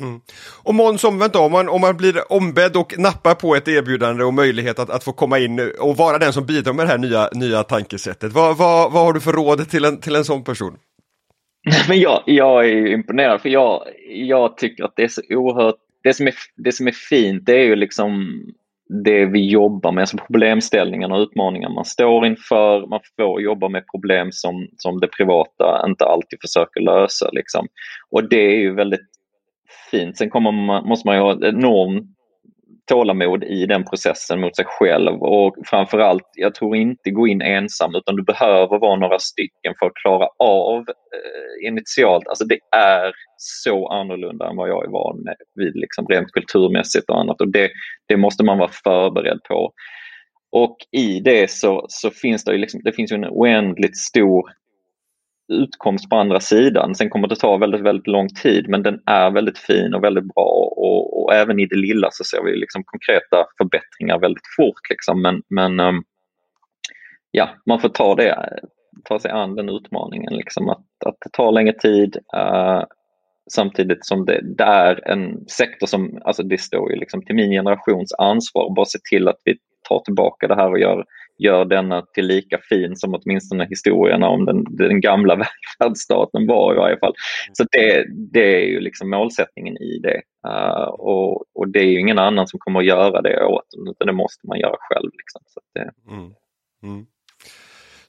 [0.00, 0.20] Mm.
[0.62, 4.24] Och Måns omvänt då, om man, om man blir ombedd och nappar på ett erbjudande
[4.24, 6.98] och möjlighet att, att få komma in och vara den som bidrar med det här
[6.98, 8.32] nya, nya tankesättet.
[8.32, 10.76] Vad, vad, vad har du för råd till en, till en sån person?
[11.88, 16.14] Men jag, jag är imponerad för jag, jag tycker att det är så oerhört, det
[16.14, 18.42] som är, det som är fint det är ju liksom
[19.04, 22.86] det vi jobbar med, alltså problemställningarna och utmaningar man står inför.
[22.86, 27.30] Man får jobba med problem som, som det privata inte alltid försöker lösa.
[27.32, 27.66] Liksom.
[28.10, 29.17] Och det är ju väldigt
[29.90, 30.18] fint.
[30.18, 32.18] Sen kommer man, måste man ju ha ett enormt
[32.88, 37.94] tålamod i den processen mot sig själv och framförallt, jag tror inte gå in ensam
[37.94, 42.28] utan du behöver vara några stycken för att klara av eh, initialt.
[42.28, 47.10] Alltså det är så annorlunda än vad jag är van med vid liksom rent kulturmässigt
[47.10, 47.70] och annat och det,
[48.08, 49.72] det måste man vara förberedd på.
[50.50, 54.50] Och i det så, så finns det ju liksom, det finns ju en oändligt stor
[55.48, 56.94] utkomst på andra sidan.
[56.94, 60.34] Sen kommer det ta väldigt, väldigt lång tid men den är väldigt fin och väldigt
[60.34, 64.90] bra och, och även i det lilla så ser vi liksom konkreta förbättringar väldigt fort.
[64.90, 65.22] Liksom.
[65.22, 66.02] Men, men ehm,
[67.30, 68.60] ja, man får ta det,
[69.04, 70.34] ta sig an den utmaningen.
[70.34, 70.68] Liksom.
[70.68, 72.84] Att, att det tar längre tid uh,
[73.50, 77.50] samtidigt som det, det, är en sektor som, alltså det står ju liksom till min
[77.50, 81.04] generations ansvar, bara se till att vi tar tillbaka det här och gör
[81.38, 85.36] gör denna till lika fin som åtminstone historierna om den, den gamla
[85.80, 87.14] välfärdsstaten var i varje fall.
[87.52, 90.22] Så det, det är ju liksom målsättningen i det.
[90.48, 93.88] Uh, och, och, det är ju ingen annan som kommer att göra det åt en,
[93.88, 95.10] utan det måste man göra själv.
[95.12, 95.42] Liksom.
[95.46, 95.90] Så det...
[96.14, 96.32] Mm.
[96.82, 97.06] Mm.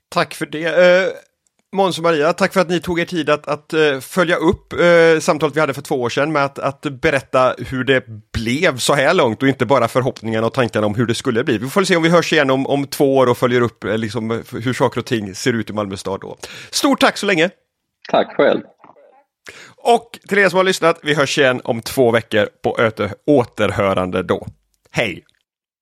[0.09, 0.67] Tack för det.
[1.71, 4.73] Måns och Maria, tack för att ni tog er tid att, att uh, följa upp
[4.73, 8.77] uh, samtalet vi hade för två år sedan med att, att berätta hur det blev
[8.77, 11.57] så här långt och inte bara förhoppningarna och tankarna om hur det skulle bli.
[11.57, 13.97] Vi får se om vi hörs igen om, om två år och följer upp uh,
[13.97, 16.37] liksom, hur saker och ting ser ut i Malmö stad då.
[16.69, 17.49] Stort tack så länge!
[18.09, 18.61] Tack själv!
[19.77, 22.91] Och till er som har lyssnat, vi hörs igen om två veckor på
[23.25, 24.47] återhörande då.
[24.91, 25.23] Hej!